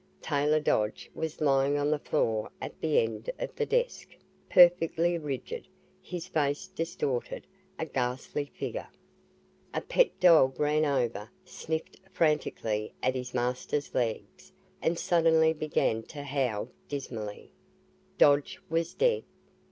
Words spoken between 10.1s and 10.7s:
dog